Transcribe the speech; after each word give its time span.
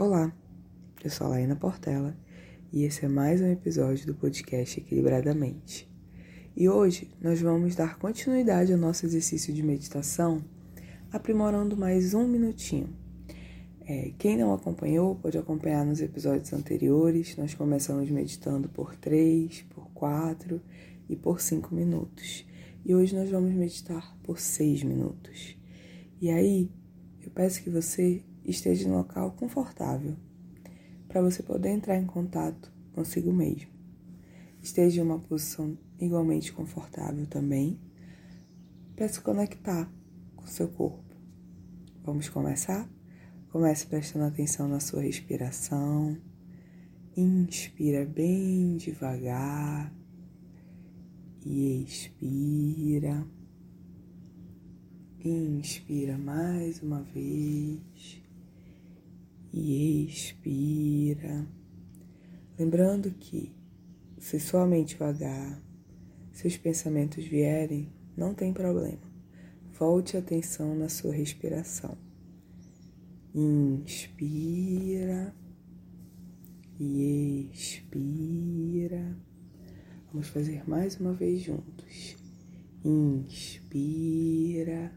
Olá, 0.00 0.32
eu 1.02 1.10
sou 1.10 1.26
a 1.26 1.30
Laina 1.30 1.56
Portela 1.56 2.16
e 2.72 2.84
esse 2.84 3.04
é 3.04 3.08
mais 3.08 3.40
um 3.40 3.50
episódio 3.50 4.06
do 4.06 4.14
podcast 4.14 4.78
Equilibradamente. 4.78 5.90
E 6.56 6.68
hoje 6.68 7.10
nós 7.20 7.40
vamos 7.40 7.74
dar 7.74 7.98
continuidade 7.98 8.72
ao 8.72 8.78
nosso 8.78 9.04
exercício 9.04 9.52
de 9.52 9.60
meditação, 9.60 10.44
aprimorando 11.10 11.76
mais 11.76 12.14
um 12.14 12.28
minutinho. 12.28 12.96
É, 13.80 14.12
quem 14.16 14.36
não 14.36 14.54
acompanhou 14.54 15.16
pode 15.16 15.36
acompanhar 15.36 15.84
nos 15.84 16.00
episódios 16.00 16.52
anteriores. 16.52 17.36
Nós 17.36 17.52
começamos 17.54 18.08
meditando 18.08 18.68
por 18.68 18.94
3, 18.94 19.62
por 19.68 19.90
4 19.90 20.62
e 21.08 21.16
por 21.16 21.40
5 21.40 21.74
minutos. 21.74 22.46
E 22.84 22.94
hoje 22.94 23.16
nós 23.16 23.28
vamos 23.28 23.52
meditar 23.52 24.16
por 24.22 24.38
6 24.38 24.84
minutos. 24.84 25.56
E 26.20 26.30
aí, 26.30 26.70
eu 27.20 27.32
peço 27.32 27.64
que 27.64 27.68
você 27.68 28.22
esteja 28.50 28.88
em 28.88 28.92
local 28.92 29.32
confortável, 29.32 30.16
para 31.06 31.22
você 31.22 31.42
poder 31.42 31.70
entrar 31.70 31.96
em 31.96 32.06
contato 32.06 32.72
consigo 32.92 33.32
mesmo. 33.32 33.70
Esteja 34.62 35.00
em 35.00 35.04
uma 35.04 35.18
posição 35.18 35.76
igualmente 36.00 36.52
confortável 36.52 37.26
também, 37.26 37.78
para 38.96 39.08
se 39.08 39.20
conectar 39.20 39.88
com 40.34 40.46
seu 40.46 40.68
corpo. 40.68 41.14
Vamos 42.02 42.28
começar? 42.28 42.88
Comece 43.50 43.86
prestando 43.86 44.24
atenção 44.24 44.68
na 44.68 44.80
sua 44.80 45.02
respiração. 45.02 46.16
Inspira 47.16 48.04
bem 48.04 48.76
devagar 48.76 49.92
e 51.44 51.84
expira. 51.84 53.26
Inspira 55.24 56.16
mais 56.18 56.82
uma 56.82 57.02
vez 57.02 58.22
e 59.52 60.06
expira. 60.06 61.46
Lembrando 62.58 63.10
que, 63.12 63.54
se 64.18 64.40
sua 64.40 64.66
mente 64.66 64.96
vagar, 64.96 65.62
seus 66.32 66.56
pensamentos 66.56 67.24
vierem, 67.24 67.92
não 68.16 68.34
tem 68.34 68.52
problema. 68.52 69.06
Volte 69.78 70.16
a 70.16 70.20
atenção 70.20 70.74
na 70.74 70.88
sua 70.88 71.12
respiração. 71.12 71.96
Inspira 73.34 75.34
e 76.80 77.50
expira. 77.52 79.16
Vamos 80.12 80.28
fazer 80.28 80.68
mais 80.68 80.98
uma 80.98 81.12
vez 81.12 81.42
juntos. 81.42 82.16
Inspira 82.84 84.92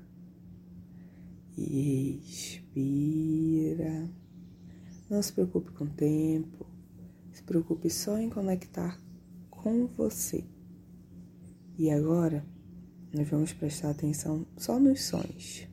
e 1.58 2.22
expira. 2.24 4.21
Não 5.12 5.22
se 5.22 5.34
preocupe 5.34 5.74
com 5.74 5.84
o 5.84 5.90
tempo, 5.90 6.66
se 7.34 7.44
preocupe 7.44 7.90
só 7.90 8.18
em 8.18 8.30
conectar 8.30 8.98
com 9.50 9.86
você. 9.86 10.42
E 11.78 11.92
agora, 11.92 12.46
nós 13.14 13.28
vamos 13.28 13.52
prestar 13.52 13.90
atenção 13.90 14.48
só 14.56 14.80
nos 14.80 15.04
sons. 15.04 15.68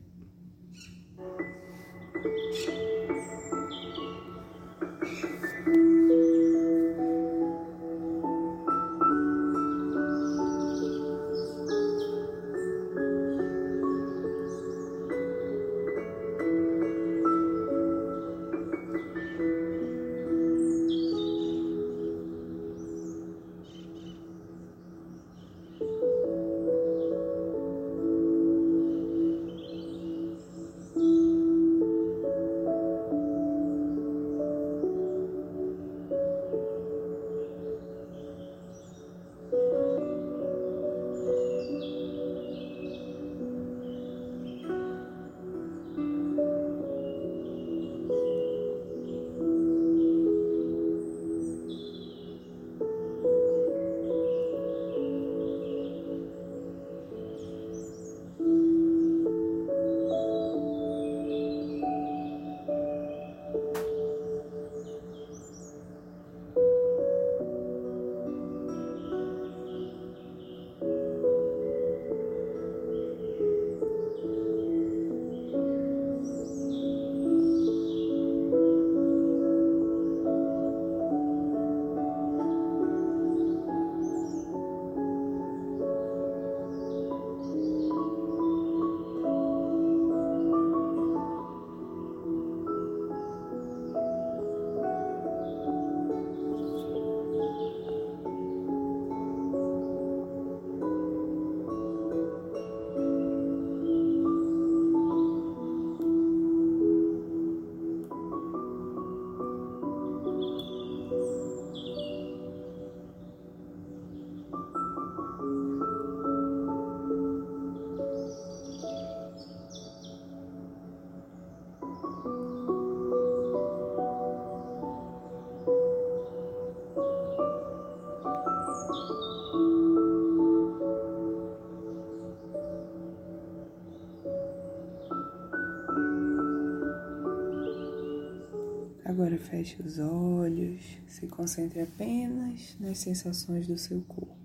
Agora 139.09 139.39
feche 139.39 139.81
os 139.81 139.97
olhos, 139.97 140.99
se 141.07 141.25
concentre 141.25 141.81
apenas 141.81 142.77
nas 142.79 142.99
sensações 142.99 143.65
do 143.65 143.75
seu 143.75 144.01
corpo. 144.03 144.37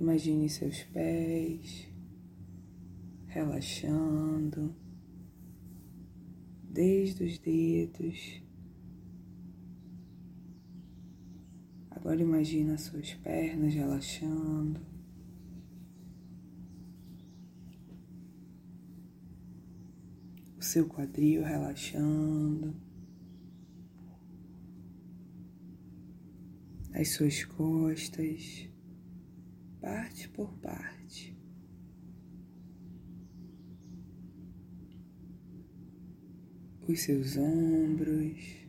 Imagine 0.00 0.48
seus 0.48 0.82
pés 0.82 1.88
relaxando, 3.26 4.74
desde 6.68 7.22
os 7.22 7.38
dedos. 7.38 8.42
Agora 11.92 12.20
imagine 12.20 12.72
as 12.72 12.80
suas 12.80 13.14
pernas 13.14 13.74
relaxando. 13.74 14.80
O 20.58 20.62
seu 20.62 20.88
quadril 20.88 21.44
relaxando. 21.44 22.87
As 26.98 27.10
suas 27.10 27.44
costas, 27.44 28.68
parte 29.80 30.28
por 30.30 30.52
parte. 30.54 31.38
Os 36.88 37.00
seus 37.00 37.36
ombros. 37.36 38.66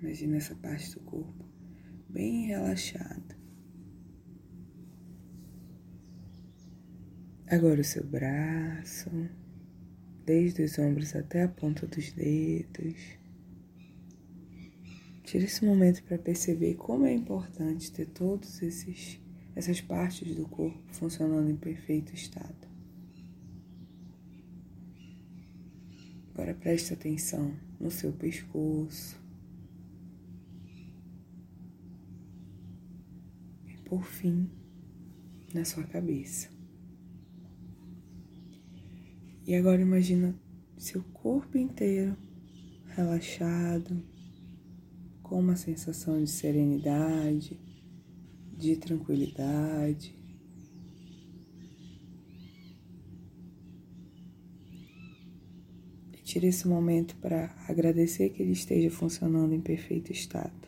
Imagina 0.00 0.38
essa 0.38 0.56
parte 0.56 0.92
do 0.94 1.00
corpo 1.00 1.44
bem 2.08 2.46
relaxada. 2.46 3.38
Agora 7.46 7.80
o 7.80 7.84
seu 7.84 8.04
braço, 8.04 9.08
desde 10.24 10.62
os 10.62 10.78
ombros 10.80 11.14
até 11.14 11.44
a 11.44 11.48
ponta 11.48 11.86
dos 11.86 12.12
dedos. 12.12 13.18
Tire 15.28 15.44
esse 15.44 15.62
momento 15.62 16.02
para 16.04 16.16
perceber 16.16 16.76
como 16.76 17.04
é 17.04 17.12
importante 17.12 17.92
ter 17.92 18.06
todos 18.06 18.62
esses 18.62 19.20
essas 19.54 19.78
partes 19.78 20.34
do 20.34 20.48
corpo 20.48 20.82
funcionando 20.90 21.50
em 21.50 21.56
perfeito 21.56 22.14
estado. 22.14 22.66
Agora 26.32 26.54
preste 26.54 26.94
atenção 26.94 27.54
no 27.78 27.90
seu 27.90 28.10
pescoço. 28.10 29.20
E 33.66 33.76
por 33.84 34.04
fim, 34.04 34.50
na 35.52 35.62
sua 35.66 35.84
cabeça. 35.84 36.48
E 39.46 39.54
agora 39.54 39.82
imagina 39.82 40.34
seu 40.78 41.02
corpo 41.12 41.58
inteiro 41.58 42.16
relaxado, 42.96 44.02
com 45.28 45.38
uma 45.38 45.56
sensação 45.56 46.22
de 46.22 46.30
serenidade, 46.30 47.60
de 48.56 48.76
tranquilidade. 48.76 50.16
E 56.14 56.22
tire 56.22 56.46
esse 56.46 56.66
momento 56.66 57.14
para 57.16 57.54
agradecer 57.68 58.30
que 58.30 58.42
ele 58.42 58.52
esteja 58.52 58.90
funcionando 58.90 59.52
em 59.52 59.60
perfeito 59.60 60.10
estado. 60.10 60.66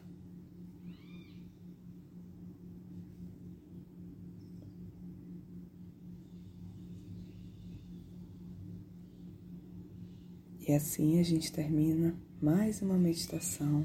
E 10.68 10.72
assim 10.72 11.18
a 11.18 11.22
gente 11.24 11.50
termina 11.50 12.14
mais 12.40 12.80
uma 12.80 12.96
meditação 12.96 13.84